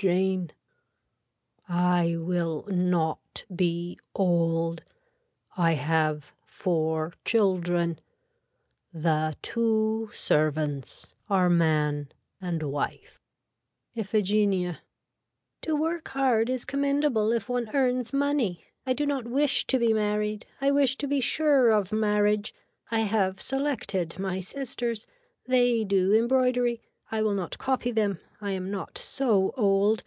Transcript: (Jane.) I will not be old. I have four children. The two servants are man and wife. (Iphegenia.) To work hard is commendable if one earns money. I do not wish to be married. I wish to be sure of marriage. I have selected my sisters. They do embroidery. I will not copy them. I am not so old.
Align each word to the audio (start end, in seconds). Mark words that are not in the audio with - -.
(Jane.) 0.00 0.50
I 1.68 2.16
will 2.16 2.64
not 2.70 3.44
be 3.54 3.98
old. 4.14 4.82
I 5.58 5.72
have 5.74 6.32
four 6.46 7.12
children. 7.26 7.98
The 8.94 9.36
two 9.42 10.08
servants 10.14 11.12
are 11.28 11.50
man 11.50 12.08
and 12.40 12.62
wife. 12.62 13.20
(Iphegenia.) 13.94 14.78
To 15.60 15.76
work 15.76 16.08
hard 16.08 16.48
is 16.48 16.64
commendable 16.64 17.30
if 17.34 17.50
one 17.50 17.68
earns 17.76 18.14
money. 18.14 18.64
I 18.86 18.94
do 18.94 19.04
not 19.04 19.28
wish 19.28 19.66
to 19.66 19.78
be 19.78 19.92
married. 19.92 20.46
I 20.62 20.70
wish 20.70 20.96
to 20.96 21.06
be 21.08 21.20
sure 21.20 21.68
of 21.68 21.92
marriage. 21.92 22.54
I 22.90 23.00
have 23.00 23.38
selected 23.38 24.18
my 24.18 24.40
sisters. 24.40 25.06
They 25.44 25.84
do 25.84 26.14
embroidery. 26.14 26.80
I 27.12 27.20
will 27.22 27.34
not 27.34 27.58
copy 27.58 27.90
them. 27.90 28.20
I 28.40 28.52
am 28.52 28.70
not 28.70 28.96
so 28.96 29.52
old. 29.56 30.04